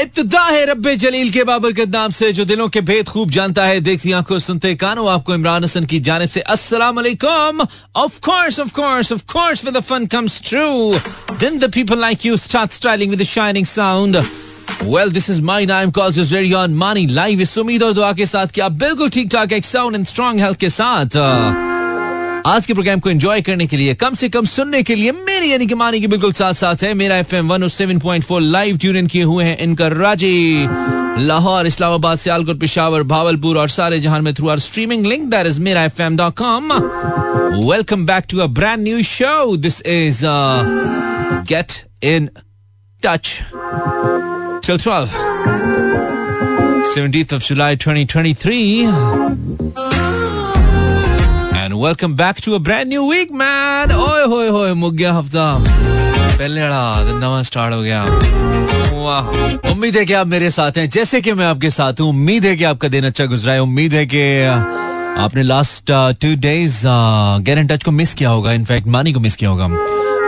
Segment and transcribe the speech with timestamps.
[0.00, 3.64] इब्तदा है रब्बे जलील के बाबर के नाम से, जो दिलों के भेद खूब जानता
[3.66, 7.60] है। देखती आँखों सुनते कानों, आपको इमरान हसन की जानब से अस्सलाम वालेकुम
[7.96, 10.94] of course of course of course with fun comes true
[11.40, 14.16] then the people like you start styling with shining sound
[14.82, 18.12] well this is my name calls is very on money live इस उम्मीद और दुआ
[18.12, 21.16] के साथ कि आप बिल्कुल ठीक ठाक एक साउंड एंड स्ट्रॉन्ग हेल्थ के साथ।
[22.48, 25.52] आज के प्रोग्राम को एंजॉय करने के लिए, कम से कम सुनने के लिए मेरी
[25.52, 28.40] यानी कि मानी की बिल्कुल साथ साथ है। मेरा F M one seven point four
[28.40, 30.66] live tune in किए हुए हैं इनका राज़ी।
[31.26, 35.60] लाहौर, इस्लामाबाद, सियालकोट, पिशावर, भावलपुर और सारे जहाँ में through our streaming link that is
[35.60, 36.72] मेरा F M dot com
[37.70, 40.24] welcome back to a brand new show this is
[41.52, 41.72] get
[42.04, 42.28] in
[43.02, 43.38] touch
[44.62, 45.08] till 12
[46.88, 49.87] 17th of July 2023
[51.78, 53.90] welcome back to a brand new week, man.
[53.92, 55.44] ओए होए होए मुक गया हफ़्ता
[56.38, 56.60] पहले
[57.20, 58.02] नवा start हो गया
[58.94, 62.44] वाह उम्मीद है कि आप मेरे साथ हैं जैसे कि मैं आपके साथ हूँ उम्मीद
[62.46, 64.22] है कि आपका दिन अच्छा गुजरा है उम्मीद है कि
[65.22, 66.82] आपने last two days
[67.46, 69.64] get in touch को मिस किया होगा इनफैक्ट मानी को मिस किया होगा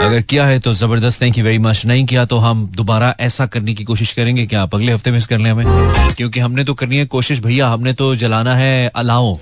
[0.00, 3.46] अगर किया है तो ज़बरदस्त थैंक यू वेरी मच नहीं किया तो हम दोबारा ऐसा
[3.46, 6.74] करने की कोशिश करेंगे कि आप अगले हफ़्ते मिस कर लें हमें क्योंकि हमने तो
[6.74, 9.38] करनी है कोशिश भैया हमने तो जलाना है अलाओ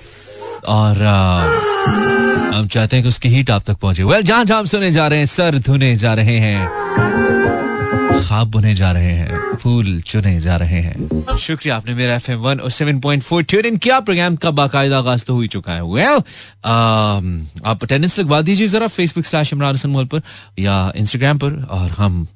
[0.69, 1.03] और
[2.53, 5.19] हम चाहते हैं कि उसकी हीट आप तक पहुँचे। वेल जहाँ जहाँ सुने जा रहे
[5.19, 6.67] हैं सर धुने जा रहे हैं
[8.21, 12.39] खाब बुने जा रहे हैं फूल चुने जा रहे हैं। शुक्रिया आपने मेरा एफ़ एम
[12.39, 15.47] वन और seven point four tune in किया प्रोग्राम का बाकायदा आगाज़ तो हो ही
[15.47, 15.83] चुका है?
[15.83, 16.23] वेल well,
[17.65, 20.21] आप अटेंडेंस लगवा दीजिए जरा फेसबुक स्लैश इमरान हसन मोल पर
[20.59, 22.27] या इंस्टाग्राम पर और हम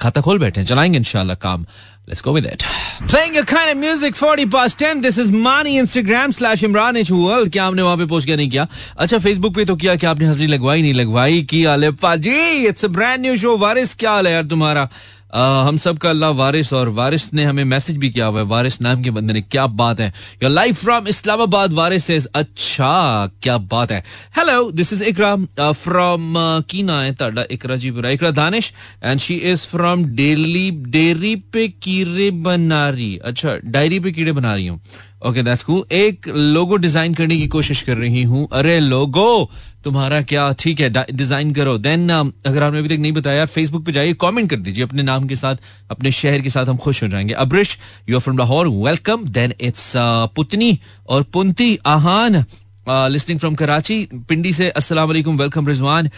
[0.00, 1.66] खाता खोल बैठे चलाएँगे इंशाल्लाह काम।
[2.08, 2.64] Let's go with it.
[3.06, 5.02] Playing your kind of music 40 past 10.
[5.02, 7.50] This is Mani Instagram slash Imran H World.
[7.52, 8.66] क्या आपने वहाँ पे पोस्ट किया नहीं किया
[8.98, 12.84] अच्छा फेसबुक पे तो किया कि आपने हँसी लगवाई नहीं लगवाई की आले जी it's
[12.84, 14.88] a brand new show Waris क्या हाल है यार तुम्हारा
[15.34, 18.80] हम सब का अल्लाह वारिस और वारिस ने हमें मैसेज भी किया हुआ है। वारिस
[18.82, 23.56] नाम के बंदे ने क्या बात है। Your life from Islamabad Waris से अच्छा क्या
[23.70, 24.02] बात है।
[24.36, 26.34] Hello this is Iqra from
[26.70, 28.72] की है ताड़ा इकरा जी बुरा Iqra Danish
[29.04, 34.54] and she is from daily डेरी पे कीड़े बना रही अच्छा डायरी पे कीड़े बना
[34.54, 34.80] रही हूँ
[35.22, 39.50] ओके दैट्स कूल एक लोगो डिज़ाइन करने की कोशिश कर रही हूँ। अरे लोगो
[39.84, 40.52] तुम्हारा क्या?
[40.58, 44.50] ठीक है डिज़ाइन करो। देन अगर आपने अभी तक नहीं बताया फेसबुक पे जाइए कमेंट
[44.50, 45.56] कर दीजिए अपने नाम के साथ,
[45.90, 47.78] अपने शहर के साथ हम खुश हो जाएँगे। Abrish
[48.08, 49.92] you are from Lahore welcome then it's
[50.36, 50.78] पुतनी
[51.08, 52.44] और पुंती आहान
[52.86, 53.96] लिस्टिंग फ्रॉम कराची
[54.28, 56.08] पिंडी से अस्सलाम वालेकुम welcome Rizwan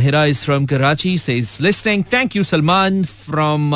[0.00, 3.74] Hira is from Karachi से is listening thank you Salman from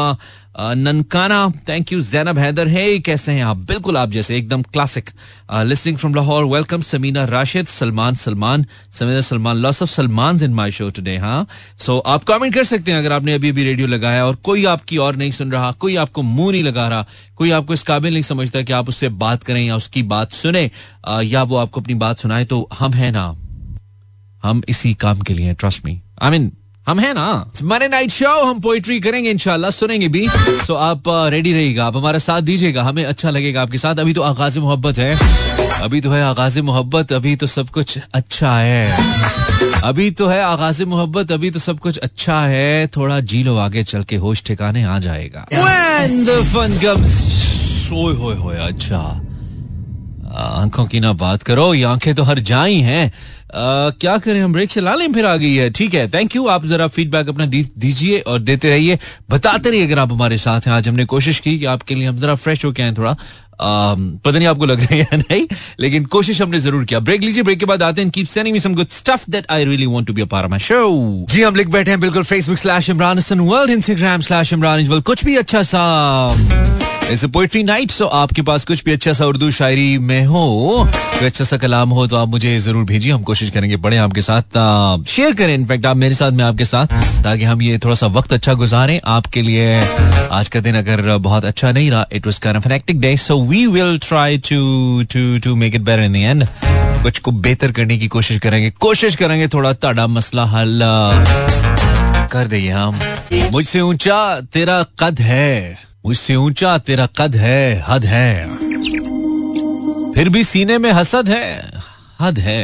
[0.58, 3.56] Nankana thank you Zainab Haider है कैसे हैं आप?
[3.56, 5.10] बिल्कुल आप जैसे, एकदम classic
[5.52, 10.70] listening from Lahore welcome Samina Rashid Salman Salman Samina Salman lots of Salman in my
[10.70, 11.46] show today हाँ
[11.78, 14.96] सो आप कमेंट कर सकते हैं अगर आपने अभी अभी रेडियो लगाया और कोई आपकी
[14.96, 18.22] और नहीं सुन रहा, कोई आपको मुँह नहीं लगा रहा, कोई आपको इस काबिल नहीं
[18.22, 20.70] समझता कि आप उससे बात करें या उसकी बात सुने
[21.24, 23.26] या वो आपको अपनी बात सुनाए तो हम है ना,
[24.42, 26.52] हम इसी काम के लिए ट्रस्ट मी आई मीन
[26.88, 27.52] हम है ना?
[27.62, 30.28] मने नाइट शो हम पोइट्री करेंगे इनशाला सुनेंगे भी।
[30.66, 34.22] सो आप रेडी रहिएगा आप हमारा साथ दीजिएगा हमें अच्छा लगेगा आपके साथ। अभी तो
[34.22, 35.18] आगाज़ मोहब्बत है।
[35.82, 38.98] अभी तो है आगाज़ मोहब्बत अभी तो सब कुछ अच्छा है।
[39.84, 43.84] अभी तो है आगाज़ मोहब्बत अभी तो सब कुछ अच्छा है। थोड़ा जी लो आगे
[43.84, 45.46] चल के होश ठिकाने आ जाएगा।
[48.66, 49.24] अच्छा।
[50.36, 53.12] आँखों की ना बात करो ये आँखें तो हर जाई हैं।
[53.50, 56.66] क्या करें, हम ब्रेक चला लें, फिर आ गई है। ठीक है थैंक यू आप
[56.66, 58.98] जरा फीडबैक अपना दीजिए और देते रहिए।
[59.30, 62.16] बताते रहिए अगर आप हमारे साथ हैं। आज हमने कोशिश की कि आपके लिए हम
[62.16, 63.16] जरा फ्रेश होके आए थोड़ा।
[63.60, 65.46] पता नहीं आपको लग रहा है या नहीं,
[65.80, 68.60] लेकिन कोशिश हमने ज़रूर किया ब्रेक लीजिए ब्रेक के बाद आते हैं। Keep sending me
[68.60, 71.42] some good stuff that I really want to be a part of my show जी,
[71.42, 75.82] हम लिख बैठे हैं बिल्कुल वर्ल्ड इंस्टाग्राम स्लैश इमरान कुछ भी अच्छा सा।
[77.10, 81.26] इट्स पोइट्री नाइट सो आपके पास कुछ भी अच्छा सा उर्दू शायरी में हो, कोई
[81.26, 84.58] अच्छा सा कलाम हो तो आप मुझे ज़रूर भेजिए, हम कोशिश करेंगे पढ़े आपके साथ
[85.08, 86.86] शेयर करें इनफैक्ट आप मेरे साथ, मैं आपके साथ,
[87.24, 89.80] ताकि हम ये थोड़ा सा वक्त अच्छा गुजारें आपके लिए।
[90.32, 93.66] आज का दिन अगर बहुत अच्छा नहीं रहा it was kind of day so we
[93.68, 96.46] will try to to to make it better in the end
[97.02, 100.80] कुछ को बेहतर करने की कोशिश करेंगे कोशिश करेंगे थोड़ा ताड़ा मसला हल
[102.32, 103.00] कर देंगे हम।
[103.52, 108.48] मुझसे ऊँचा तेरा कद है। मुझसे ऊँचा तेरा कद है, हद है।
[110.14, 111.72] फिर भी सीने में हसद है,
[112.20, 112.62] हद है।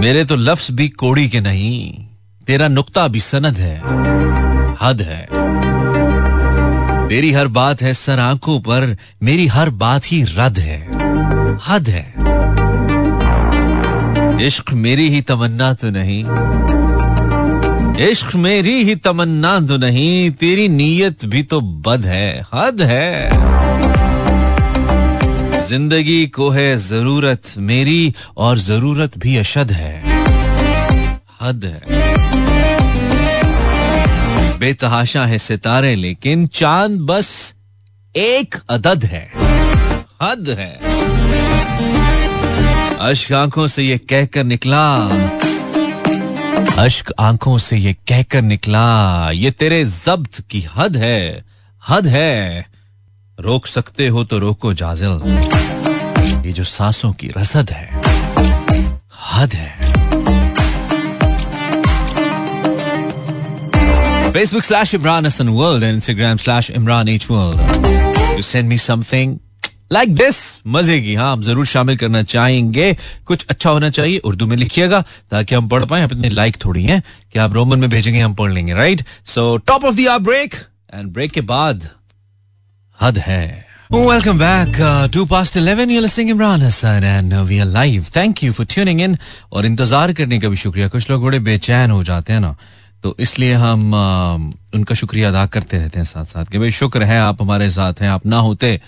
[0.00, 2.06] मेरे तो लफ्ज भी कोड़ी के नहीं,
[2.46, 3.76] तेरा नुक्ता भी सनद है,
[4.82, 5.20] हद है।
[7.08, 10.78] तेरी हर बात है सर आँखों पर, मेरी हर बात ही रद है,
[11.66, 12.06] हद है।
[14.46, 16.24] इश्क मेरी ही तमन्ना तो नहीं
[18.00, 23.30] इश्क मेरी ही तमन्ना तो नहीं, तेरी नीयत भी तो बद है, हद है।
[25.66, 30.02] ज़िंदगी को है ज़रूरत मेरी, और ज़रूरत भी अशद है।
[31.40, 31.82] हद है।
[34.58, 37.54] बेतहाशा है सितारे, लेकिन चाँद बस
[38.16, 39.32] एक अदद है।
[40.22, 40.80] हद है।
[42.98, 45.08] अश्क आँखों से ये कहकर निकला
[46.80, 51.44] अश्क आँखों से ये कहकर निकला, ये तेरे जब्त की हद है
[51.88, 52.66] हद है।
[53.38, 55.20] रोक सकते हो तो रोको, जाजिल।
[56.46, 58.00] ये जो सांसों की रसद है,
[59.32, 59.70] हद है।
[64.32, 69.38] Facebook slash Imran Hasan world and Instagram slash Imran H world you send me something
[69.90, 72.92] like this मज़े की हाँ आप ज़रूर शामिल करना चाहेंगे
[73.26, 75.00] कुछ अच्छा होना चाहिए उर्दू में लिखिएगा
[75.30, 77.02] ताकि हम पढ़ पाए अपने लाइक थोड़ी हैं
[77.32, 80.54] कि आप रोमन में भेजेंगे हम पढ़ लेंगे right so top of the break
[80.94, 81.88] and break के बाद
[83.00, 85.90] हद है Welcome back uh, to past 11.
[85.90, 88.04] You're listening Imran Hassan and uh, we are live.
[88.08, 89.16] Thank you for tuning in.
[89.52, 92.54] और इंतज़ार करने का भी शुक्रिया कुछ लोग बड़े बेचैन हो जाते हैं ना
[93.04, 94.34] तो इसलिए हम आ,
[94.74, 98.02] उनका शुक्रिया अदा करते रहते हैं साथ साथ कि भाई शुक्र है आप हमारे साथ
[98.02, 98.80] हैं आप ना होते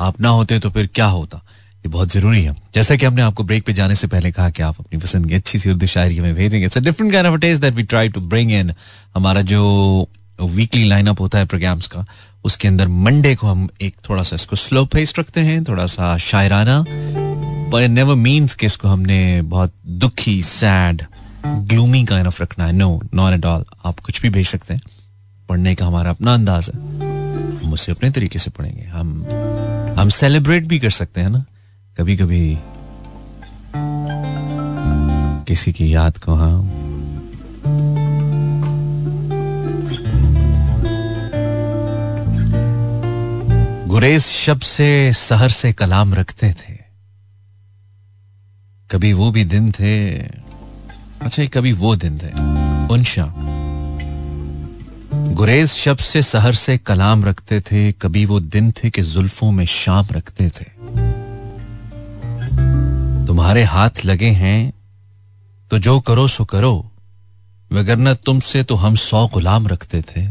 [0.00, 1.42] आप ना होते तो फिर क्या होता?
[1.76, 4.62] ये बहुत ज़रूरी है। जैसा कि हमने आपको ब्रेक पे जाने से पहले कहा कि
[4.62, 7.60] आप अपनी पसंद की अच्छी सी उर्दू शायरी हमें भेजेंगे। It's different kind of taste
[7.60, 8.72] that we try to bring in
[9.16, 10.08] हमारा जो
[10.42, 12.06] वीकली लाइनअप होता है प्रोग्राम्स का,
[12.44, 16.16] उसके अंदर मंडे को हम एक थोड़ा सा इसको स्लो पेस रखते हैं, थोड़ा सा
[16.16, 16.84] शायराना।
[17.72, 21.02] पर नेवर मीन्स कि इसको हमने बहुत दुखी सैड
[21.46, 24.80] ग्लूमी काइंड ऑफ़ रखना है। नो नॉट एट ऑल आप कुछ भी भेज सकते हैं।
[25.48, 26.80] पढ़ने का हमारा अपना अंदाज है।
[27.58, 29.24] हम उसे अपने तरीके से पढ़ेंगे। हम
[29.98, 31.44] हम सेलिब्रेट भी कर सकते हैं ना?
[31.96, 32.58] कभी कभी
[35.44, 36.68] किसी की याद को हम
[43.88, 46.74] गुरेज शब्द से, सहर से कलाम रखते थे।
[48.90, 50.18] कभी वो भी दिन थे
[51.22, 52.30] अच्छा कभी वो दिन थे,
[52.94, 53.24] उनशा।
[55.10, 59.64] गुरेज शब्द से सहर से कलाम रखते थे, कभी वो दिन थे कि जुल्फों में
[59.66, 60.64] शाम रखते थे।
[63.26, 64.72] तुम्हारे हाथ लगे हैं
[65.70, 66.90] तो जो करो सो करो,
[67.70, 70.26] वगरना तुमसे तो हम सौ गुलाम रखते थे।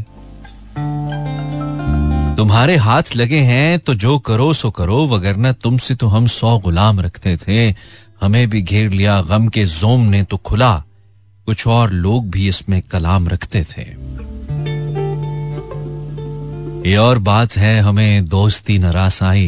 [2.36, 7.00] तुम्हारे हाथ लगे हैं तो जो करो सो करो, वगरना तुमसे तो हम सौ गुलाम
[7.00, 7.74] रखते थे।
[8.20, 10.74] हमें भी घेर लिया, गम के जोम ने तो खुला,
[11.46, 13.84] कुछ और लोग भी इसमें कलाम रखते थे।
[16.86, 19.46] ये और बात है हमें दोस्ती न रास आई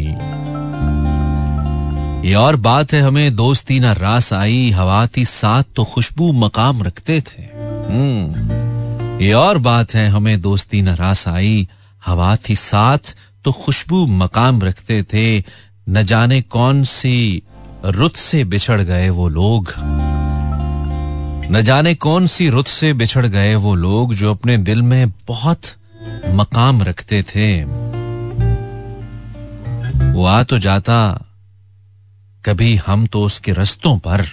[2.29, 6.83] ये और बात है हमें दोस्ती न रास आई हवा थी साथ तो खुशबू मकाम
[6.83, 11.69] रखते थे। हम्म। ये और बात है हमें दोस्ती न रास आई
[12.07, 15.45] हवा थी साथ तो खुशबू मकाम रखते थे।
[15.89, 17.43] न जाने कौन सी
[17.85, 19.75] रुत से बिछड़ गए वो लोग।
[21.53, 25.61] न जाने कौन सी रुत से बिछड़ गए वो लोग जो अपने दिल में बहुत
[26.33, 27.65] मकाम रखते थे।
[30.13, 31.25] वो आ तो जाता,
[32.45, 34.27] कभी हम तो उसके रस्तों पर।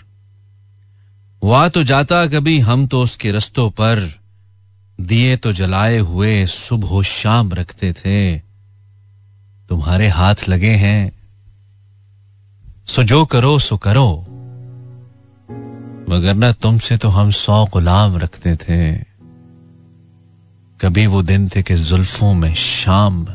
[1.44, 4.19] वो आ तो जाता, कभी हम तो उसके रस्तों पर।
[5.01, 8.39] दिए तो जलाए हुए सुबह शाम रखते थे।
[9.69, 11.11] तुम्हारे हाथ लगे हैं।
[12.87, 14.25] सो जो करो, सो करो।
[16.09, 19.06] मगर ना तुमसे तो हम सौ गुलाम रखते थे।
[20.81, 23.28] कभी वो दिन थे कि जुल्फों में शाम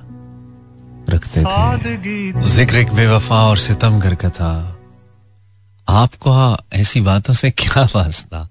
[1.11, 4.79] रखते थे। ज़िक्र एक बेवफा और सितमगर का था।
[5.89, 8.49] आपको ऐसी बातों से क्या वास्ता?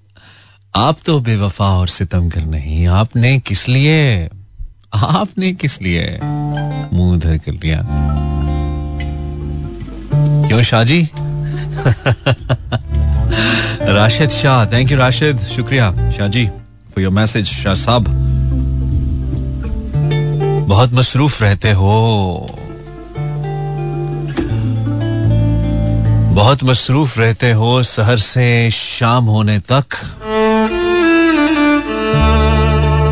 [0.76, 4.30] आप तो बेवफा और सितमगर नहीं। आपने किस लिए?
[4.94, 6.20] आपने किस लिए
[6.94, 7.88] मुँह धर कर लिया?
[10.48, 11.02] क्यों शाहजी
[13.94, 18.31] राशिद शाह थैंक यू राशिद। शुक्रिया Shahji for your message Shah साहब।
[20.72, 22.58] बहुत मसरूफ रहते हो।
[26.36, 29.86] बहुत मसरूफ रहते हो शहर से शाम होने तक।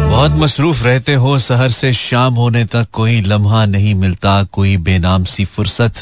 [0.09, 5.23] बहुत मसरूफ रहते हो शहर से शाम होने तक। कोई लम्हा नहीं मिलता, कोई बेनाम
[5.23, 5.93] सी फुर्सत,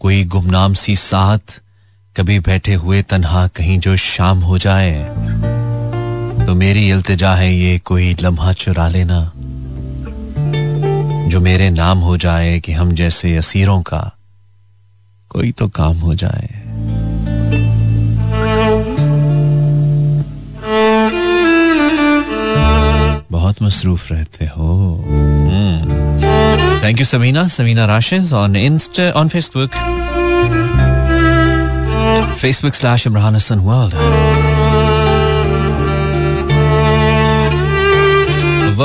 [0.00, 1.60] कोई गुमनाम सी साथ
[2.16, 5.04] कभी बैठे हुए तन्हा कहीं जो शाम हो जाए।
[6.46, 9.32] तो मेरी इल्तिजा है ये, कोई लम्हा चुरा लेना।
[11.28, 14.00] जो मेरे नाम हो जाए कि हम जैसे असीरों का
[15.28, 16.48] कोई तो काम हो जाए।
[23.30, 25.04] बहुत मसरूफ रहते हो।
[26.84, 29.70] Thank you Samina Samina Rashid on Insta on Facebook
[32.38, 34.47] Facebook slash Imran Hasan world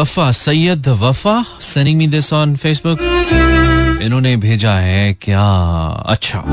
[0.03, 2.99] Wafa, Syed Wafa sending me this on Facebook
[4.01, 5.45] इन्होंने भेजा है क्या?
[6.05, 6.43] अच्छा।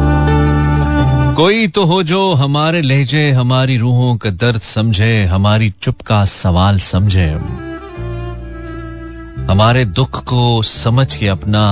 [1.34, 6.78] कोई तो हो जो हमारे लहजे, हमारी रूहों का दर्द समझे, हमारी चुप का सवाल
[6.78, 7.28] समझे।
[9.50, 11.64] हमारे दुख को समझ के अपना,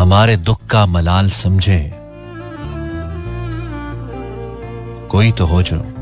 [0.00, 1.92] हमारे दुख का मलाल समझे।
[5.10, 5.95] कोई तो हो जो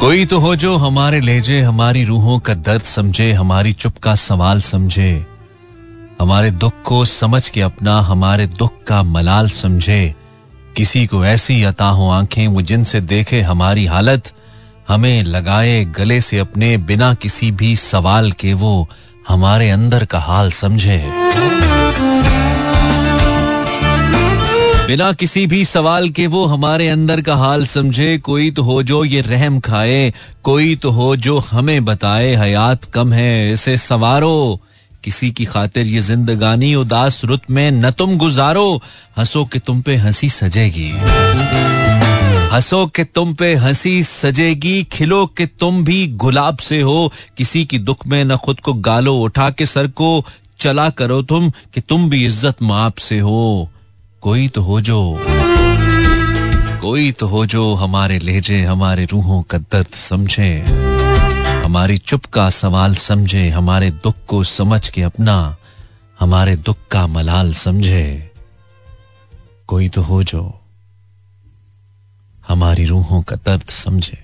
[0.00, 4.60] कोई तो हो जो हमारे लहजे हमारी रूहों का दर्द समझे, हमारी चुप का सवाल
[4.60, 5.26] समझे।
[6.20, 10.14] हमारे दुख को समझ के अपना, हमारे दुख का मलाल समझे।
[10.76, 14.32] किसी को ऐसी अता हो आँखें, वो जिनसे देखे हमारी हालत,
[14.88, 18.88] हमें लगाए गले से अपने बिना किसी भी सवाल के वो
[19.28, 21.10] हमारे अंदर का हाल समझे।
[24.88, 29.04] बिना किसी भी सवाल के वो हमारे अंदर का हाल समझे, कोई तो हो जो
[29.04, 34.60] ये रहम खाए, कोई तो हो जो हमें बताए, हयात कम है इसे सवारो।
[35.04, 38.82] किसी की खातिर ये जिंदगानी उदास रुत में न तुम गुजारो,
[39.18, 40.90] हंसो कि तुम पे हँसी सजेगी।
[42.52, 47.78] हंसो कि तुम पे हँसी सजेगी, खिलो कि तुम भी गुलाब से हो। किसी की
[47.78, 50.24] दुख में न खुद को गालो उठा के सर को
[50.60, 53.70] चला करो तुम, कि तुम भी इज़्ज़त माप से हो।
[54.20, 55.18] कोई तो हो जो,
[56.82, 60.64] कोई तो हो जो हमारे लहजे, हमारे रूहों का दर्द समझे,
[61.64, 65.56] हमारी चुप का सवाल समझे, हमारे दुख को समझ के अपना,
[66.20, 68.32] हमारे दुख का मलाल समझे।
[69.66, 70.60] कोई तो हो जो
[72.48, 74.18] हमारी रूहों का दर्द समझे।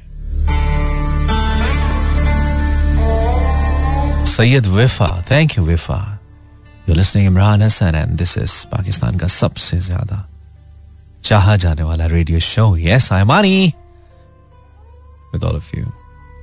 [4.27, 6.14] Syed Wafa thank you Wafa.
[6.89, 10.25] You listening Imran Hasan and this is Pakistan का सबसे ज़्यादा
[11.25, 13.73] चाहा जाने वाला रेडियो शो यस आई मानी
[15.35, 15.93] with all of you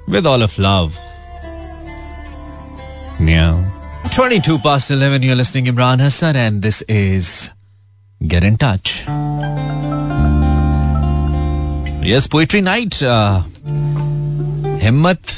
[0.07, 0.97] with all of love.
[3.19, 3.63] Meow.
[4.11, 7.49] 22 past 11, you're listening Imran Hassan, and this is
[8.21, 9.05] Get in Touch.
[12.03, 13.01] Yes, Poetry Night.
[13.03, 13.43] Uh,
[14.81, 15.31] हिम्मत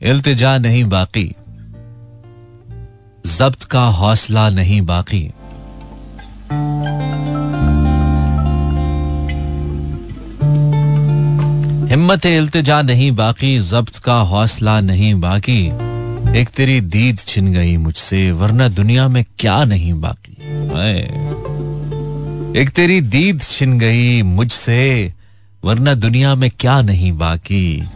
[0.00, 1.24] इल्तिजा नहीं बाकी
[3.36, 5.30] जब्त का हौसला नहीं बाकी।
[11.90, 15.66] हिम्मत इल्तजा नहीं बाकी, जब्त का हौसला नहीं बाकी।
[16.40, 20.36] एक तेरी दीद छिन गई मुझसे, वरना दुनिया में क्या नहीं बाकी?
[22.60, 25.14] एक तेरी दीद छिन गई मुझसे,
[25.64, 27.88] वरना दुनिया में क्या नहीं बाकी?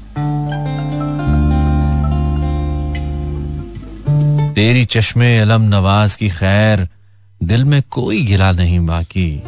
[4.55, 6.89] तेरी चश्मे अलम नवाज़ की खैर,
[7.43, 9.43] दिल में कोई गिला नहीं बाकी।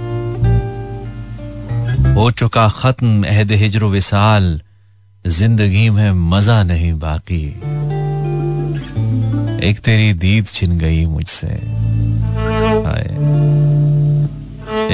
[2.15, 4.61] हो चुका खत्म अहद हिजर विसाल,
[5.27, 7.45] ज़िंदगी में मज़ा नहीं बाकी।
[9.69, 11.53] एक तेरी दीद छिन गई मुझसे।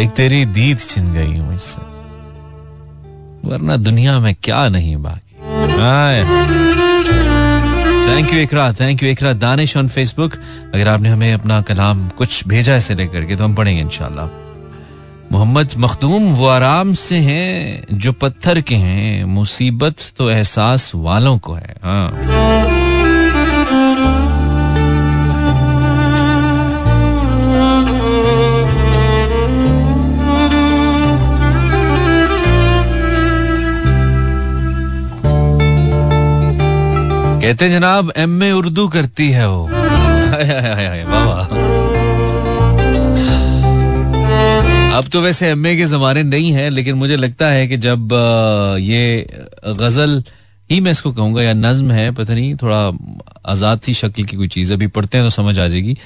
[0.03, 1.83] एक तेरी दीद छिन गई मुझसे।
[3.49, 5.37] वरना दुनिया में क्या नहीं बाकी।
[8.09, 10.33] Thank you Iqra thank you Iqra Danish on Facebook
[10.75, 14.29] अगर आपने हमें अपना कलाम कुछ भेजा ऐसे लेकर के तो हम पढ़ेंगे इनशाला
[15.33, 21.53] मोहम्मद मखदूम, वो आराम से हैं, जो पत्थर के हैं, मुसीबत तो एहसास वालों को
[21.55, 22.11] है। हाँ।
[37.41, 39.69] कहते जनाब एम ए उर्दू करती है वो।
[41.07, 41.39] बाबा
[44.97, 48.13] अब तो वैसे एम ए के जमाने नहीं है, लेकिन मुझे लगता है कि जब
[48.81, 49.27] ये
[49.67, 50.23] गज़ल
[50.71, 52.81] ही मैं इसको कहूँगा, या नज्म है, पता नहीं, थोड़ा
[53.53, 55.97] आज़ाद सी शक्ल की कोई चीज़ अभी पढ़ते हैं तो समझ आ जाएगी।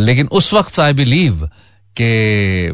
[0.00, 1.48] लेकिन उस वक्त आई बिलीव
[1.96, 2.70] के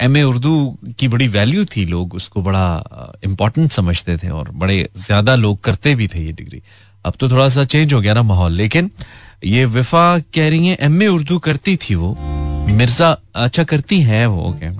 [0.00, 0.54] एम ए उर्दू
[0.98, 5.94] की बड़ी वैल्यू थी लोग, उसको बड़ा इम्पोर्टेंट समझते थे और बड़े ज़्यादा लोग करते
[5.94, 6.62] भी थे ये डिग्री
[7.04, 8.90] अब तो थोड़ा सा चेंज हो गया ना माहौल, लेकिन
[9.44, 12.16] ये विफा कह रही है एम ए उर्दू करती थी वो।
[12.68, 14.70] मिर्ज़ा अच्छा करती है वो ओके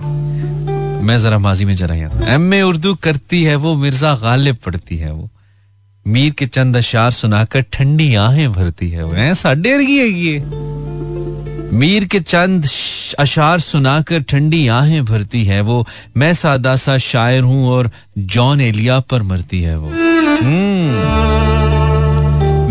[1.05, 4.97] मैं जरा माजी में जरा गया एम ए उर्दू करती है वो, मिर्ज़ा गालिब पढ़ती
[4.97, 5.29] है वो।
[6.05, 10.37] मीर के चंद अशार सुनाकर ठंडी आहें भरती है वो। ऐसा डेर है ये।
[11.73, 12.65] मीर के चंद
[13.19, 18.99] अशार सुनाकर ठंडी आहें भरती है वो। मैं सादा सा शायर हूँ और जॉन एलिया
[18.99, 19.89] पर मरती है वो।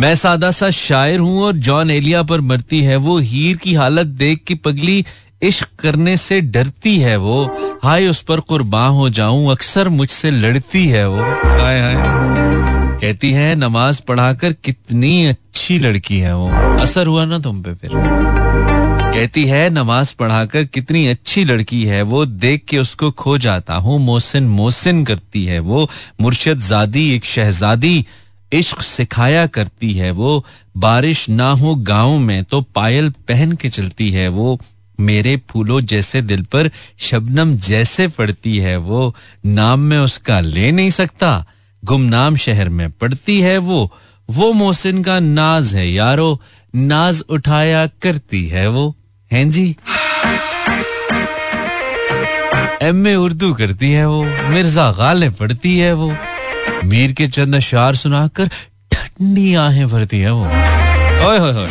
[0.00, 4.06] मैं सादा सा शायर हूँ और जॉन एलिया पर मरती है वो। हीर की हालत
[4.06, 5.04] देख के पगली
[5.42, 7.44] इश्क करने से डरती है वो।
[7.82, 11.18] हाय, उस पर कुर्बान हो जाऊँ, अक्सर मुझसे लड़ती है वो।
[11.60, 11.94] हाय हाय।
[13.00, 16.48] कहती है, नमाज़ पढ़ाकर कितनी अच्छी लड़की है वो।
[16.80, 17.90] असर हुआ ना तुम पे फिर।
[19.16, 23.98] कहती है, नमाज़ पढ़ाकर कितनी अच्छी लड़की है, वो देख के उसको खो जाता हूँ,
[23.98, 25.88] मोहसिन मोहसिन करती है वो,
[26.20, 28.06] मुर्शद जादी, एक शहजादी,
[28.52, 30.44] इश्क सिखाया करती है वो,
[30.76, 34.58] बारिश ना हो गाँव में तो पायल पहन के चलती है वो,
[35.00, 39.14] मेरे फूलों जैसे दिल पर शबनम जैसे पड़ती है वो,
[39.46, 41.44] नाम में उसका ले नहीं सकता,
[41.84, 43.92] गुमनाम शहर में पड़ती है वो
[44.28, 46.40] वो मोहसिन का नाज है यारो,
[46.74, 48.94] नाज उठाया करती है वो।
[49.30, 49.64] हैं जी?
[52.82, 56.12] एम ए उर्दू करती है वो मिर्ज़ा गाले पढ़ती है वो
[56.84, 58.48] मीर के चंद अशार सुनाकर
[58.92, 60.44] ठंडी आहें भरती है वो।
[61.28, 61.66] ओए होए होए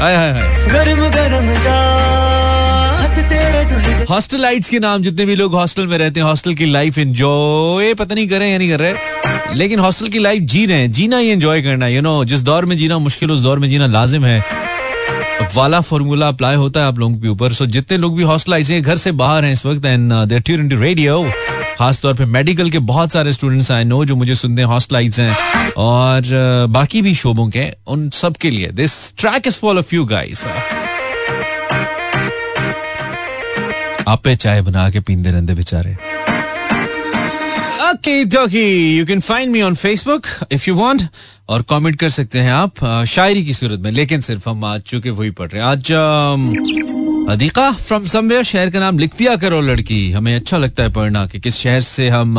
[0.00, 5.96] हाय हाय हाय गरम गरम जात तेरे हॉस्टलाइट्स के नाम जितने भी लोग हॉस्टल में
[5.98, 9.54] रहते हैं हॉस्टल की लाइफ एंजॉय पता नहीं कर रहे हैं या नहीं कर रहे
[9.56, 12.64] लेकिन हॉस्टल की लाइफ जी रहे हैं। जीना ही एंजॉय करना यू नो जिस दौर
[12.64, 14.42] में जीना मुश्किल उस दौर में जीना लाजिम है।
[15.56, 18.82] वाला फॉर्मूला अप्लाई होता है आप लोगों के ऊपर। सो जितने लोग भी हॉस्टलाइज हैं
[18.82, 21.22] घर से बाहर हैं इस वक्त एंड ट्यून टू रेडियो
[21.78, 25.72] खासतौर पे मेडिकल के बहुत सारे स्टूडेंट्स आई नो जो मुझे सुनते हैं हॉस्टलाइज हैं।
[25.76, 29.94] और uh, बाकी भी शोबों के उन सब के लिए। This track is for of
[29.94, 30.46] you guys
[34.08, 35.96] आपे चाय बना के पींदे रहते बेचारे।
[37.94, 41.02] Okay you can find me on Facebook if you want
[41.48, 45.10] और कमेंट कर सकते हैं आप शायरी की सूरत में, लेकिन सिर्फ़ हम आज चूँकि
[45.10, 45.92] वही पढ़ रहे हैं। आज
[47.32, 51.26] अदीका फ्रॉम समवेयर शहर का नाम लिख दिया करो लड़की। हमें अच्छा लगता है पढ़ना
[51.26, 52.38] कि किस शहर से हम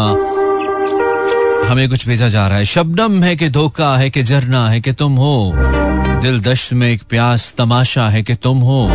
[1.69, 4.93] हमें कुछ भेजा जा रहा है। शबनम है कि धोखा है कि झरना है कि
[4.93, 5.53] तुम हो।
[6.23, 8.87] दिल दश्त में एक प्यास तमाशा है कि तुम हो।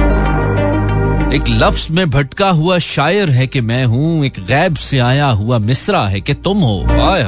[1.35, 5.59] एक लफ्ज में भटका हुआ शायर है कि मैं हूँ, एक गैब से आया हुआ
[5.59, 7.21] मिसरा है कि तुम हो। हाय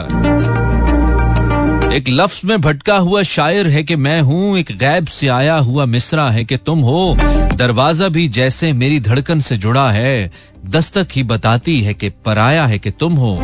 [1.97, 5.85] एक लफ्ज में भटका हुआ शायर है कि मैं हूँ, एक गैब से आया हुआ
[5.85, 7.17] मिसरा है कि तुम हो।
[7.55, 10.33] दरवाज़ा भी जैसे मेरी धड़कन से जुड़ा है,
[10.67, 13.39] दस्तक ही बताती है कि पराया है कि तुम हो।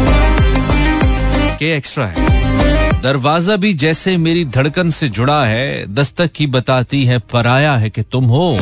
[1.58, 2.26] के एक्स्ट्रा है?
[3.02, 8.02] दरवाज़ा भी जैसे मेरी धड़कन से जुड़ा है, दस्तक ही बताती है पराया है कि
[8.02, 8.58] तुम हो।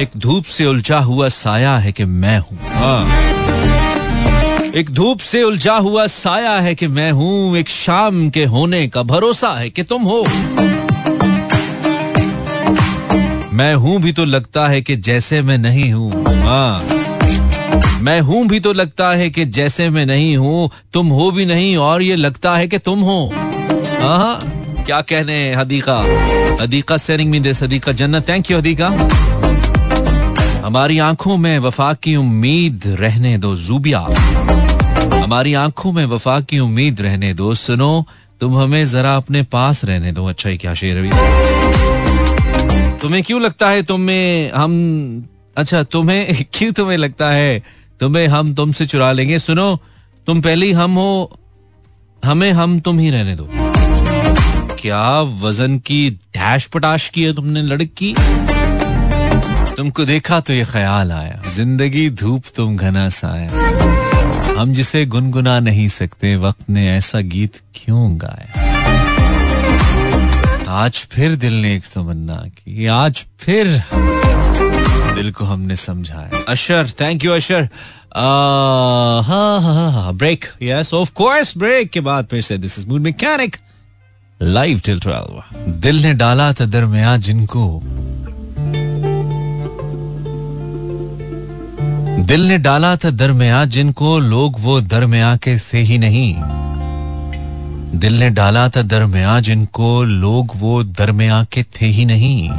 [0.00, 3.04] एक धूप से उलझा हुआ साया है कि मैं हूँ। हाँ।
[4.74, 9.02] एक धूप से उलझा हुआ साया है कि मैं हूँ। एक शाम के होने का
[9.02, 10.22] भरोसा है कि तुम हो।
[13.52, 16.12] मैं हूँ भी तो लगता है कि जैसे मैं नहीं हूँ।
[16.44, 16.82] हाँ।
[18.00, 21.76] मैं हूँ भी तो लगता है कि जैसे मैं नहीं हूँ। तुम हो भी नहीं
[21.76, 23.32] और ये लगता है कि तुम हो।
[24.00, 24.40] हाँ
[24.86, 25.98] क्या कहने Hadika?
[26.62, 28.28] Hadika sharing me this Hadiqa Jannat.
[28.28, 28.88] Thank you Hadiqa.
[30.68, 34.00] हमारी आँखों में वफा की उम्मीद रहने दो, जूबिया।
[35.24, 38.06] हमारी आँखों में वफा की उम्मीद रहने दो, सुनो,
[38.40, 41.10] तुम हमें जरा अपने पास रहने दो। अच्छा ही क्या शेर अभी?
[42.98, 47.62] तुम्हें क्यों लगता है तुम्हें हम अच्छा तुम्हें क्यों तुम्हें लगता है
[48.00, 49.38] तुम्हें हम तुमसे चुरा लेंगे?
[49.38, 49.80] सुनो,
[50.26, 51.38] तुम पहले हम हो,
[52.24, 53.48] हमें हम तुम ही रहने दो।
[54.80, 58.14] क्या वज़न की डैश पटाश की है तुमने लड़की?
[59.78, 63.50] तुमको देखा तो ये ख्याल आया। ज़िंदगी धूप तुम घना साया।
[64.58, 68.50] हम जिसे गुनगुना नहीं सकते, वक्त ने ऐसा गीत क्यों गाया?
[70.78, 73.66] आज फिर दिल ने एक तमन्ना की, आज फिर
[75.14, 77.68] दिल को हमने समझाया। Ashar thank you Ashar.
[80.14, 83.56] Break yes of course break के बाद फिर से this is mood mechanic
[84.40, 85.42] live till twelve
[85.80, 87.64] दिल ने डाला था दरमिया जिनको
[92.18, 96.34] दिल ने डाला था दरमिया, जिनको लोग वो दरमिया के थे ही नहीं।
[97.94, 102.50] दिल ने डाला था दरमिया, जिनको लोग वो दरमिया के थे ही नहीं।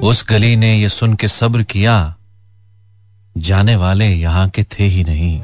[0.00, 2.14] उस गली ने ये सुन के सब्र किया,
[3.36, 5.38] जाने वाले यहाँ के थे ही नहीं।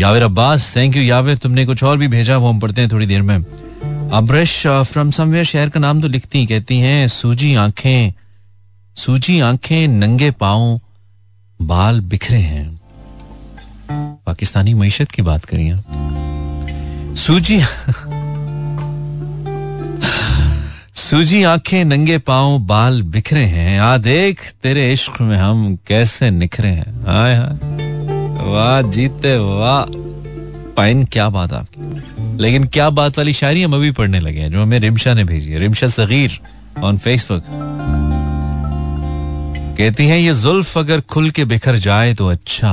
[0.00, 3.06] याविर अब्बास थैंक यू याविर, तुमने कुछ और भी भेजा, वो हम पढ़ते हैं थोड़ी
[3.06, 3.38] देर में।
[4.12, 8.12] अब्रश फ्रॉम समवेयर शहर का नाम तो लिखती कहती हैं, सूजी आँखें
[8.96, 10.80] सूजी आँखें, नंगे पाँव,
[11.62, 12.80] बाल बिखरे हैं।
[14.26, 15.78] पाकिस्तानी मीशत की बात करिए
[17.16, 17.58] सूजी
[20.94, 26.68] सूजी आँखें, नंगे पाँव, बाल बिखरे हैं। आ देख तेरे इश्क में हम कैसे निखरे
[26.68, 27.58] हैं। हाय।
[28.52, 29.84] वाह, जीते वाह।
[30.76, 34.62] पाइन, क्या बात आपकी। लेकिन क्या बात वाली शायरी हम अभी पढ़ने लगे हैं, जो
[34.62, 36.40] हमें रिमशा ने भेजी है। रिमशा सगीर
[36.82, 37.44] ऑन फेसबुक
[39.78, 42.70] कहती हैं, ये जुल्फ अगर खुल के बिखर जाए तो अच्छा।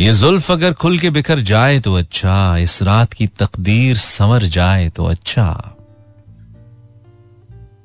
[0.00, 4.88] ये जुल्फ अगर खुल के बिखर जाए तो अच्छा। इस रात की तकदीर संवर जाए
[4.88, 5.74] तो अच्छा।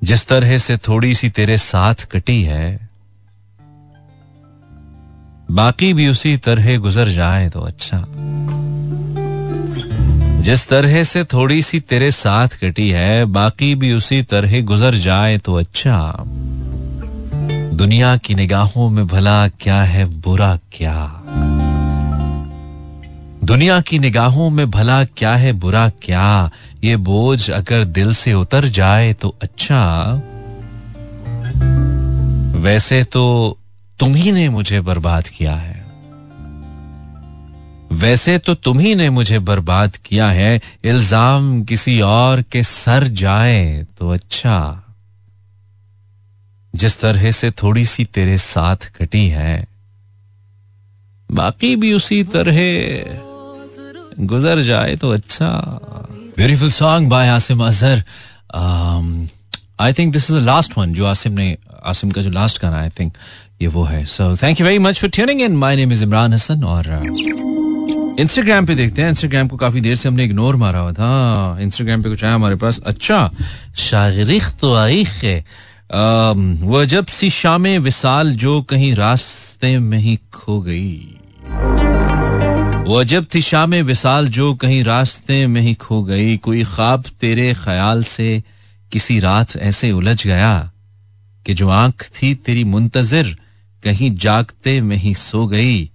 [0.03, 2.89] जिस तरह से थोड़ी सी तेरे साथ कटी है,
[5.51, 8.05] बाकी भी उसी तरह गुजर जाए तो अच्छा।
[10.43, 15.37] जिस तरह से थोड़ी सी तेरे साथ कटी है, बाकी भी उसी तरह गुजर जाए
[15.37, 16.15] तो अच्छा।
[17.73, 21.23] दुनिया की निगाहों में भला क्या है, बुरा क्या?
[23.43, 26.51] दुनिया की निगाहों में भला क्या है, बुरा क्या?
[26.83, 30.13] ये बोझ अगर दिल से उतर जाए तो अच्छा।
[32.59, 33.57] वैसे तो
[33.99, 35.82] तुम ही ने मुझे बर्बाद किया है।
[37.95, 43.85] वैसे तो तुम ही ने मुझे बर्बाद किया है। इल्ज़ाम किसी और के सर जाए
[43.97, 44.79] तो अच्छा।
[46.73, 49.67] जिस तरह से थोड़ी सी तेरे साथ कटी है,
[51.29, 52.59] बाकी भी उसी तरह
[54.25, 55.49] गुजर जाए तो अच्छा।
[56.37, 58.03] Beautiful song by Asim Azhar
[59.81, 62.81] I think this is the last one जो आसिम ने आसिम का जो लास्ट गाना
[62.81, 63.13] आई थिंक
[63.61, 66.33] ये वो है। So thank you very much for tuning in my name is Imran
[66.33, 66.89] Hasan और
[68.19, 72.03] इंस्टाग्राम पे देखते हैं। इंस्टाग्राम को काफ़ी देर से हमने इग्नोर मारा हुआ था। इंस्टाग्राम
[72.03, 73.31] पे कुछ आया हमारे पास। अच्छा
[73.77, 75.45] शागिरिख तो आईख है
[76.63, 81.17] वह जब सी शाम विसाल जो कहीं रास्ते में ही खो गई।
[82.87, 87.53] वो जब थी शाम विसाल जो कहीं रास्ते में ही खो गई, कोई ख्वाब तेरे
[87.53, 88.43] ख्याल से
[88.91, 90.71] किसी रात ऐसे उलझ गया
[91.45, 93.35] कि जो आँख थी तेरी मुंतजर,
[93.83, 95.89] कहीं जागते में ही सो गई।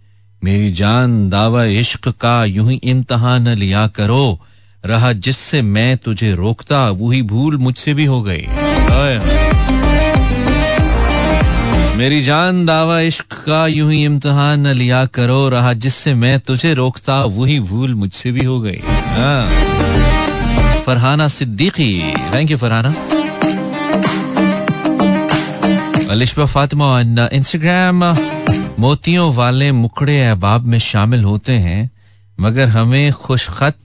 [0.44, 4.40] मेरी जान दावा इश्क का यूँ ही इम्तहान लिया करो।
[4.86, 8.46] रहा जिससे मैं तुझे रोकता, वही भूल मुझसे भी हो गई।
[11.96, 17.24] मेरी जान दावा इश्क का यूँ ही इम्तहान लिया करो। रहा जिससे मैं तुझे रोकता,
[17.24, 19.46] वही भूल मुझसे भी हो गई। हाँ।
[20.80, 22.14] Farhana Siddiqui.
[22.34, 22.94] Thank you Farhana.
[26.10, 27.00] Alishba Fatima
[27.32, 28.14] Instagram
[28.78, 31.90] मोतियों वाले मुकड़े अहबाब में शामिल होते हैं,
[32.40, 33.76] मगर हमें खुशखत,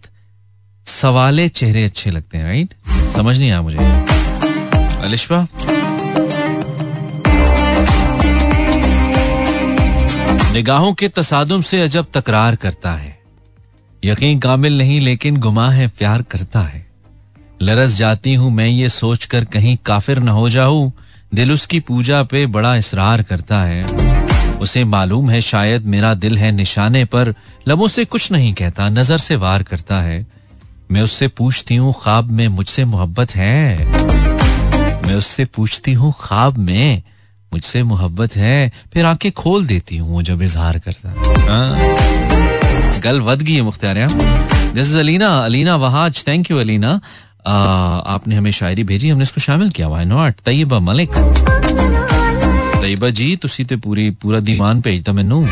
[0.86, 2.74] सवाले चेहरे अच्छे लगते हैं राइट
[3.12, 3.78] समझ नहीं आया मुझे।
[4.98, 5.48] अलिशबा
[10.54, 13.20] निगाहों के तसादुम से अजब तकरार करता है।
[14.06, 16.86] यकीन कामिल नहीं, लेकिन गुमा है, प्यार करता है।
[17.62, 20.92] लरस जाती हूँ, मैं ये सोचकर कहीं काफिर न हो जाऊँ।
[21.34, 24.03] दिल उसकी पूजा पे बड़ा इसरार करता है।
[24.64, 27.34] उसे मालूम है, शायद मेरा दिल है निशाने पर।
[27.68, 30.26] लबों से कुछ नहीं कहता, नज़र से वार करता है।
[30.92, 33.86] मैं उससे पूछती हूँ, ख्वाब में मुझसे मोहब्बत है?
[35.08, 37.02] मैं उससे पूछती हूँ, ख्वाब में
[37.52, 38.72] मुझसे मोहब्बत है?
[38.94, 41.10] फिर आँखें खोल देती हूँ जब इजहार करता
[41.50, 43.98] हाँ। गल वद गई है, Mukhtar
[44.74, 47.00] this is Alina Alina Wahaj thank you Alina
[47.46, 51.10] आपने हमें शायरी भेजी, हमने इसको शामिल किया। Why not Tayyaba Malik.
[52.84, 55.46] Taiba ji तुसी ते पूरी पूरा दीवान भेजता मैनू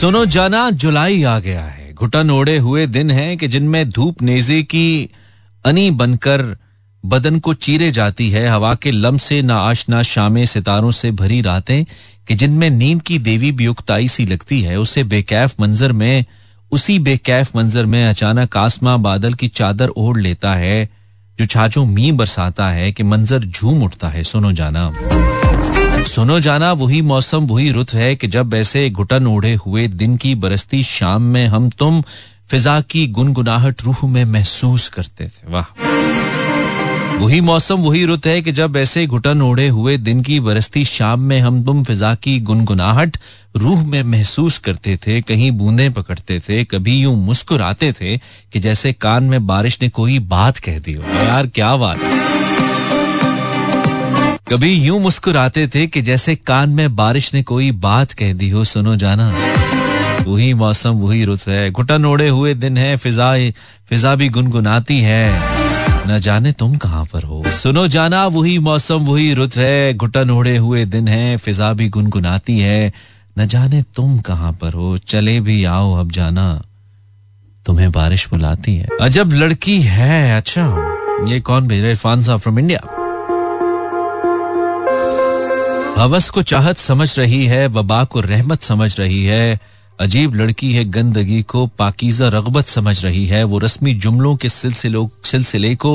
[0.00, 4.62] सुनो जाना जुलाई आ गया है घुटन ओढ़े हुए दिन है कि जिनमें धूप नेजे
[4.74, 4.84] की
[5.64, 6.44] अनी बनकर
[7.04, 11.40] बदन को चीरे जाती है हवा के लम से ना आशना शामें सितारों से भरी
[11.42, 11.84] रातें
[12.28, 16.24] कि जिनमें नींद की देवी भी उकताई सी लगती है उसे बेकैफ मंजर में
[16.72, 20.76] उसी बेकैफ मंजर में अचानक आसमां बादल की चादर ओढ़ लेता है
[21.40, 24.92] जो छाछो मी बरसाता है कि मंजर झूम उठता है, सुनो जाना।
[26.04, 30.34] सुनो जाना, वही मौसम, वही रुत है कि जब ऐसे घुटन ओढ़े हुए दिन की
[30.34, 32.02] बरसती शाम में हम तुम
[32.50, 35.89] फिजा की गुनगुनाहट रूह में महसूस करते थे। वाह।
[37.20, 41.20] वही मौसम, वही रुत है कि जब ऐसे घुटन ओढ़े हुए दिन की बरसती शाम
[41.20, 43.16] में हम तुम फिजा की गुनगुनाहट
[43.56, 48.16] रूह में महसूस करते थे, कहीं बूंदे पकड़ते थे, कभी यूँ मुस्कुराते थे
[48.52, 51.98] कि जैसे कान में बारिश ने कोई बात कह दी हो। यार, क्या बात
[54.48, 58.64] कभी यूँ मुस्कुराते थे कि जैसे कान में बारिश ने कोई बात कह दी हो,
[58.64, 59.32] सुनो जाना।
[60.26, 63.34] वही मौसम, वही रुत है। घुटन ओढ़े हुए दिन है फिजा
[63.88, 65.59] फिजा भी गुनगुनाती है।
[66.10, 70.56] न जाने तुम कहाँ पर हो। सुनो जाना, वही मौसम, वही रुत है। घुटन ओढ़े
[70.56, 72.92] हुए दिन है, फिजा भी गुनगुनाती है।
[73.38, 76.62] न जाने तुम कहाँ पर हो। चले भी आओ अब जाना।
[77.66, 80.96] तुम्हें बारिश बुलाती है। अजब लड़की है अच्छा।
[81.28, 82.80] ये कौन भेज रहे इरफान साहब फ्रॉम इंडिया
[86.02, 89.60] हवस को चाहत समझ रही है, वबा को रहमत समझ रही है।
[90.00, 95.76] अजीब लड़की है गंदगी को पाकिजा रगबत समझ रही है। वो रस्मी जुमलों के सिलसिलों
[95.76, 95.92] को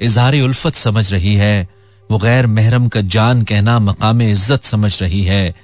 [0.00, 1.68] इजहार उल्फत समझ रही है।
[2.10, 5.54] वो गैर महरम का जान कहना मकाम इज़्ज़त समझ रही है।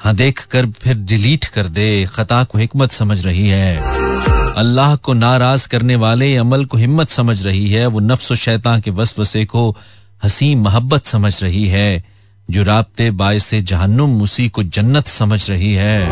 [0.00, 3.76] हाँ देख कर फिर डिलीट कर दे। खता को हिकमत समझ रही है।
[4.56, 8.90] अल्लाह को नाराज़ करने वाले अमल को हिम्मत समझ रही है। वो नफ्स शैतान के
[8.90, 9.76] वसवसे को
[10.24, 12.15] हसी मोहब्बत समझ रही है।
[12.50, 16.06] जो राबते बायस जहन्नुम उसी को जन्नत समझ रही है।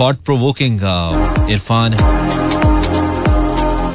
[0.00, 0.80] थॉट प्रोवोकिंग
[1.50, 1.94] इरफान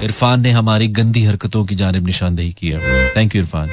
[0.04, 3.70] इरफान ने हमारी गंदी हरकतों की जानब निशानदेही की है। Thank you Irfan.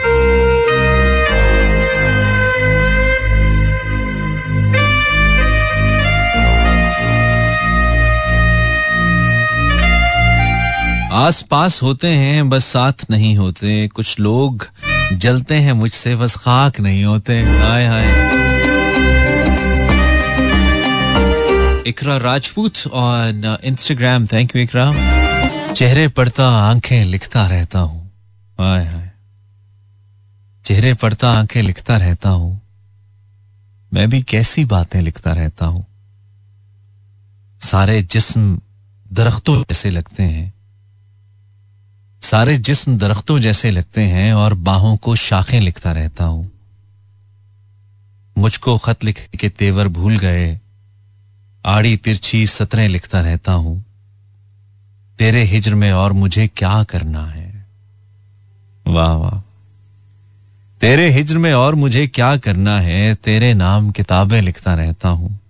[11.13, 14.67] आस पास होते हैं, बस साथ नहीं होते। कुछ लोग
[15.19, 18.33] जलते हैं मुझसे, बस खाक नहीं होते। हाय हाय।
[21.87, 24.93] Iqra Rajput on Instagram thank you Iqra.
[25.73, 28.11] चेहरे पड़ता आँखें लिखता रहता हूँ।
[28.61, 29.11] हाय हाय।
[30.65, 32.61] चेहरे पड़ता आँखें लिखता रहता हूँ।
[33.93, 35.87] मैं भी कैसी बातें लिखता रहता हूँ।
[37.61, 38.61] सारे जिस्म
[39.13, 40.52] दरख्तों जैसे लगते हैं।
[42.23, 46.53] सारे जिस्म दरख्तों जैसे लगते हैं और बाहों को शाखें लिखता रहता हूँ।
[48.39, 50.61] मुझको खत लिख के तेवर भूल गए,
[51.67, 53.85] आड़ी तिरछी सतरें लिखता रहता हूँ।
[55.19, 57.67] तेरे हिजर में और मुझे क्या करना है?
[58.87, 59.41] वाह वाह।
[60.81, 63.15] तेरे हिजर में और मुझे क्या करना है?
[63.15, 65.41] तेरे नाम किताबें लिखता रहता हूँ।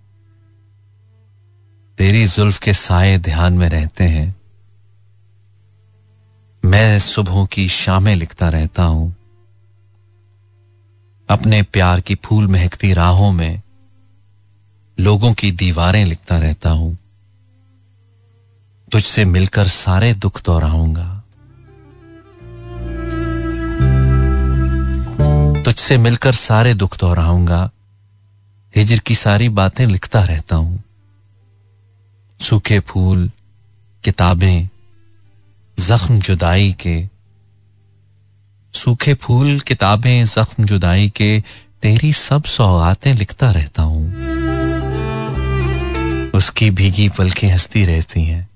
[1.97, 4.42] तेरी जुल्फ के साए ध्यान में रहते हैं।
[6.65, 9.15] मैं सुबहों की शामें लिखता रहता हूँ।
[11.29, 13.61] अपने प्यार की फूल महकती राहों में
[14.99, 16.97] लोगों की दीवारें लिखता रहता हूँ।
[18.91, 21.23] तुझसे मिलकर सारे दुख दोहराऊँगा।
[25.61, 27.71] तुझसे मिलकर सारे दुख दोहराऊँगा।
[28.75, 30.83] हिजर की सारी बातें लिखता रहता हूँ।
[32.39, 33.31] सूखे फूल,
[34.03, 34.69] किताबें
[35.79, 37.09] जख्म जुदाई के।
[38.73, 41.43] सूखे फूल किताबें जख्म जुदाई के।
[41.81, 44.13] तेरी सब सौगातें लिखता रहता हूँ।
[46.31, 48.49] उसकी भीगी पलकें हंसती रहती हैं।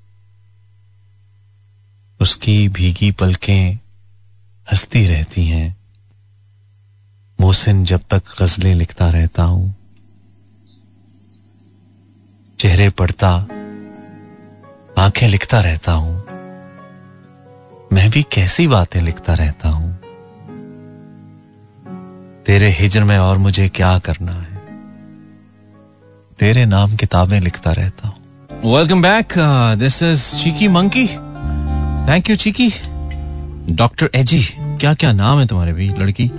[2.22, 3.74] उसकी भीगी पलकें
[4.72, 5.78] हंसती रहती हैं।
[7.42, 9.76] मोहसिन जब तक गजलें लिखता रहता हूँ।
[12.60, 13.30] चेहरे पड़ता,
[15.04, 16.27] आँखें लिखता रहता हूँ।
[17.94, 20.00] मैं भी कैसी बातें लिखता रहता हूँ?
[22.46, 24.58] तेरे हिजर में और मुझे क्या करना है?
[26.40, 28.16] तेरे नाम किताबें लिखता रहता हूँ।
[28.78, 29.34] Welcome back
[29.80, 31.08] this is cheeky monkey
[32.10, 32.74] thank you cheeky
[33.74, 36.32] doctor एजी क्या क्या नाम है तुम्हारे भी लड़की?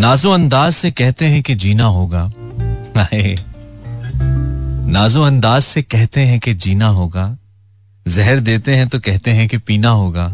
[0.00, 2.32] नाजो अंदाज से कहते हैं कि जीना होगा।
[4.86, 7.38] नाजो अंदाज से कहते हैं कि जीना होगा।
[8.06, 10.30] जहर देते हैं तो कहते हैं कि पीना होगा।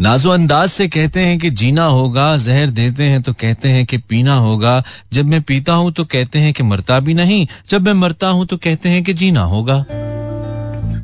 [0.00, 3.98] नाजो अंदाज से कहते हैं कि जीना होगा, जहर देते हैं तो कहते हैं कि
[3.98, 7.92] पीना होगा। जब मैं पीता हूँ तो कहते हैं कि मरता भी नहीं, जब मैं
[7.94, 9.84] मरता हूँ तो कहते हैं कि जीना होगा।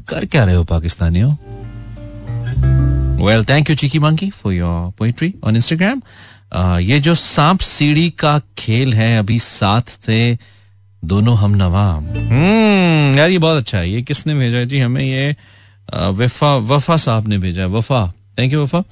[0.09, 1.33] कर क्या रहे हो पाकिस्तानियों?
[3.27, 6.03] Well thank you cheeky monkey for your poetry on Instagram
[6.81, 10.35] ये जो सांप सीढ़ी का खेल है, अभी साथ थे
[11.05, 15.37] दोनों हम नवा हम्म यार ये बहुत अच्छा है। ये किसने भेजा जी, हमें ये
[15.95, 18.83] वफा वफा साहब ने भेजा वफा। थैंक यू वफा।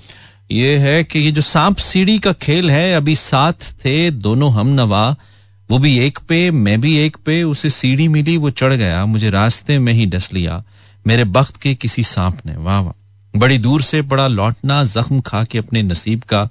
[0.50, 4.66] ये है कि ये जो सांप सीढ़ी का खेल है, अभी साथ थे दोनों हम
[4.66, 5.16] नवा।
[5.70, 9.30] वो भी एक पे, मैं भी एक पे, उसे सीढ़ी मिली, वो चढ़ गया। मुझे
[9.30, 10.64] रास्ते में ही डस लिया।
[11.06, 15.44] मेरे बख्त के किसी सांप ने। वाह वाह। बड़ी दूर से बड़ा लौटना, जख्म खा
[15.44, 16.48] के अपने नसीब का,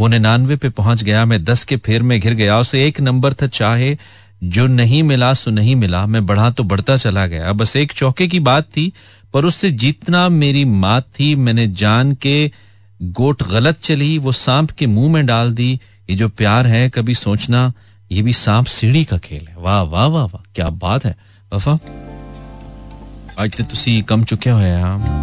[0.00, 3.32] वो निन्यानवे पे पहुँच गया। मैं दस के फेर में घिर गया। उसे एक नंबर
[3.32, 3.98] था चाहे
[4.42, 8.28] जो नहीं मिला, सो नहीं मिला। मैं बढ़ा तो बढ़ता चला गया। बस एक चौके
[8.28, 8.92] की बात थी,
[9.34, 12.52] पर उससे जीतना मेरी मात थी, मैंने जान के
[13.02, 17.14] गोट गलत चली, वो सांप के मुँह में डाल दी। ये जो प्यार है, कभी
[17.14, 17.72] सोचना,
[18.12, 21.16] ये भी सांप सीढ़ी का खेल है। वाह वाह वाह वाह, क्या बात है।
[21.54, 21.78] वफा।
[23.38, 24.60] आज तो तुसी कम चुके हो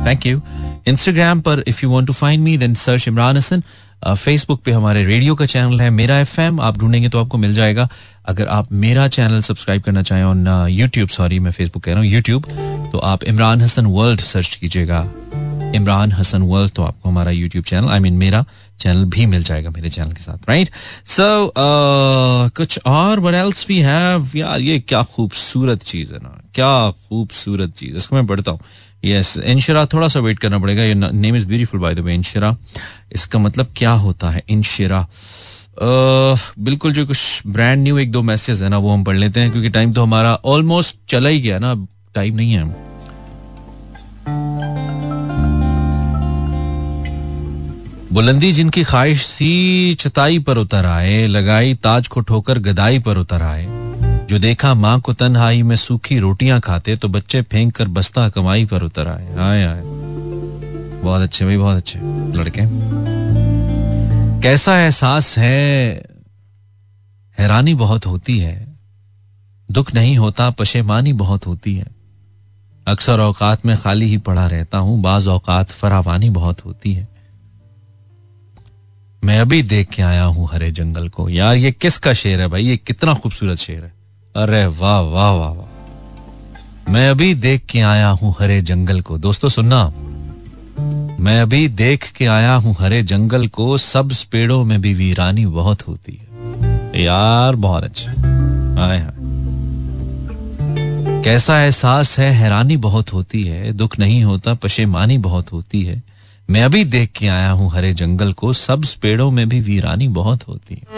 [0.05, 0.41] थैंक यू
[0.87, 3.63] इंस्टाग्राम पर if you want to find me then search Imran Hasan
[4.03, 7.87] Facebook पे हमारे रेडियो का चैनल है मेरा एफएम आप ढूंढेंगे तो आपको मिल जाएगा।
[8.25, 12.09] अगर आप मेरा चैनल सब्सक्राइब करना चाहें ऑन यूट्यूब सॉरी मैं फेसबुक कह रहा हूँ
[12.09, 12.45] यूट्यूब
[12.91, 15.01] तो आप इमरान हसन वर्ल्ड सर्च कीजिएगा।
[15.75, 18.43] इमरान हसन वर्ल्ड तो आपको हमारा यूट्यूब चैनल आई मीन मेरा
[18.79, 20.69] चैनल भी मिल जाएगा मेरे चैनल के साथ राइट
[21.07, 21.51] सो
[22.57, 27.73] कुछ और वर एल्स वी हैव यार, ये क्या खूबसूरत चीज़ है ना, क्या खूबसूरत
[27.77, 28.59] चीज़ इसको मैं पढ़ता हूँ।
[29.03, 32.55] यस इंशरा थोड़ा सा वेट करना पड़ेगा। ये name is beautiful by the way Inshra
[33.11, 35.05] इसका मतलब क्या होता है इंशरा
[35.81, 39.51] बिल्कुल जो कुछ ब्रांड न्यू एक दो मैसेज है ना, वो हम पढ़ लेते हैं,
[39.51, 41.73] क्योंकि टाइम तो हमारा ऑलमोस्ट चला ही गया ना
[42.15, 42.63] टाइम नहीं है।
[48.13, 53.41] बुलंदी जिनकी ख्वाहिश थी चताई पर उतर आए, लगाई ताज को ठोकर गदाई पर उतर
[53.43, 53.65] आए।
[54.29, 58.65] जो देखा माँ को तन्हाई में सूखी रोटियाँ खाते तो बच्चे फेंक कर बस्ता कमाई
[58.65, 59.81] पर उतर आए। आए आए।
[61.01, 61.99] बहुत अच्छे भाई, बहुत अच्छे
[62.37, 62.61] लड़के।
[64.41, 66.05] कैसा एहसास है?
[67.39, 68.77] हैरानी बहुत होती है।
[69.71, 71.87] दुख नहीं होता, पशेमानी बहुत होती है।
[72.87, 77.07] अक्सर औकात में खाली ही पड़ा रहता हूँ, बाज औकात फरावानी बहुत होती है।
[79.23, 82.65] मैं अभी देख के आया हूँ हरे जंगल को। यार, ये किसका शेर है भाई?
[82.65, 83.98] ये कितना खूबसूरत शेर है।
[84.35, 89.49] अरे वाह वाह वाह वाह। मैं अभी देख के आया हूँ हरे जंगल को। दोस्तों,
[89.49, 89.93] सुनना।
[91.19, 95.87] मैं अभी देख के आया हूँ हरे जंगल को। सब पेड़ों में भी वीरानी बहुत
[95.87, 96.27] होती है।
[97.03, 98.11] यार, बहुत अच्छा।
[98.81, 99.13] हाय हाय
[101.23, 102.31] कैसा एहसास है?
[102.31, 106.03] हैरानी बहुत होती है। दुख नहीं होता, पशेमानी बहुत होती है।
[106.49, 110.47] मैं अभी देख के आया हूँ हरे जंगल को। सब पेड़ों में भी वीरानी बहुत
[110.47, 110.89] होती है।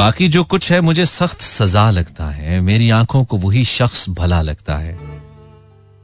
[0.00, 4.42] बाकी जो कुछ है, मुझे सख्त सजा लगता है। मेरी आँखों को वही शख्स भला
[4.42, 4.98] लगता है।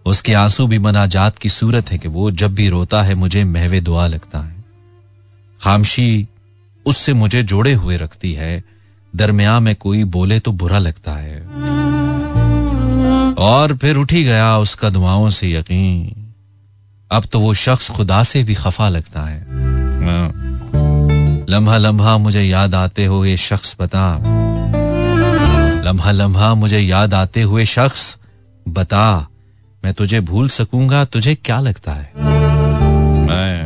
[0.06, 3.80] उसके आँसू भी मनाजात की सूरत है कि वो जब भी रोता है, मुझे महवे
[3.80, 4.64] दुआ लगता है।
[5.62, 6.28] खामशी
[6.86, 8.64] उससे मुझे जोड़े हुए रखती है।
[9.16, 11.40] दरमिया में कोई बोले तो बुरा लगता है।
[13.34, 16.34] और फिर उठी गया उसका दुआओं से यकीन।
[17.10, 19.55] अब तो वो शख्स खुदा से भी खफा लगता है।
[21.50, 24.18] लम्हा लम्हा मुझे याद आते हुए शख्स बता।
[25.82, 28.16] लम्हा लम्हा मुझे याद आते हुए शख्स
[28.68, 29.28] बता।
[29.84, 32.12] मैं तुझे भूल सकूँगा, तुझे क्या लगता है?
[33.26, 33.64] मैं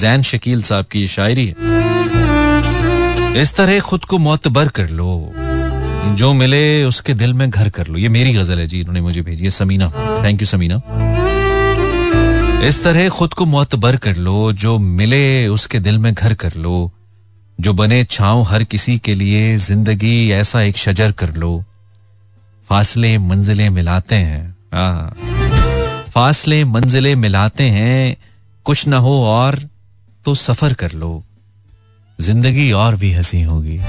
[0.00, 1.54] जैन शकील साहब की शायरी है।
[3.42, 5.32] इस तरह खुद को मोतबर कर लो।
[6.06, 9.22] जो मिले उसके दिल में घर कर लो। ये मेरी गज़ल है जी, इन्होंने मुझे
[9.22, 9.88] भेजी है, समीना।
[10.24, 10.80] Thank you Samina.
[12.60, 16.90] इस तरह खुद को मोतबर कर लो, जो मिले उसके दिल में घर कर लो,
[17.58, 21.64] जो बने छाव हर किसी के लिए ज़िंदगी ऐसा एक शजर कर लो।
[22.68, 24.54] फासले मंजिलें मिलाते हैं।
[26.10, 28.16] फासले मंजिले मिलाते हैं,
[28.66, 29.58] कुछ ना हो और
[30.24, 31.22] तो सफ़र कर लो।
[32.18, 33.80] ज़िंदगी और भी हँसी होगी।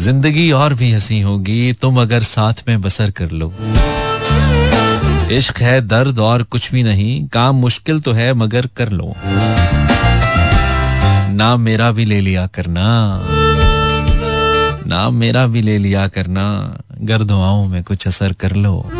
[0.00, 3.52] ज़िंदगी और भी हँसी होगी, तुम अगर साथ में बसर कर लो।
[5.30, 9.14] इश्क है, दर्द और कुछ भी नहीं। काम मुश्किल तो है, मगर कर लो।
[11.32, 13.20] नाम मेरा भी ले लिया करना।
[14.86, 18.90] नाम मेरा भी ले लिया करना। गर दुआओं में कुछ असर कर लो।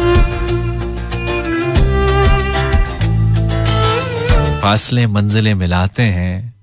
[4.63, 6.55] फासले मंजिलें मिलाते हैं।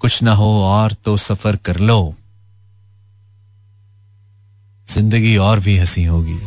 [0.00, 2.14] कुछ ना हो और तो सफ़र कर लो।
[4.88, 6.38] ज़िंदगी और भी हँसी होगी।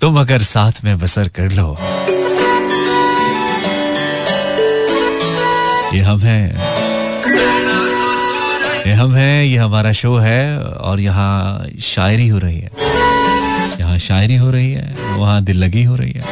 [0.00, 1.76] तुम अगर साथ में बसर कर लो,
[5.96, 6.46] ये हम हैं।
[8.86, 12.70] ये हम हैं, ये हमारा शो है और यहाँ शायरी हो रही है।
[13.80, 16.24] यहाँ शायरी हो रही है, वहाँ दिल लगी हो रही है।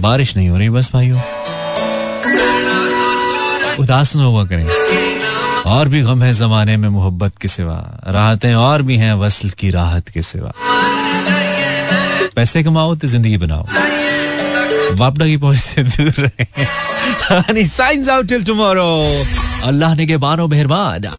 [0.00, 1.20] बारिश नहीं हो रही बस भाइयों।
[3.76, 4.66] उदास न हुआ करें।
[5.66, 9.70] और भी गम है जमाने में मोहब्बत के सिवा। राहतें और भी हैं वसल की
[9.70, 10.52] राहत के सिवा।
[12.38, 13.66] पैसे कमाओ तो ज़िंदगी बनाओ।
[14.94, 16.44] वापडा की पहुँच से दूर रहे।
[19.64, 21.02] अल्लाह ने के बानो मेहरबान।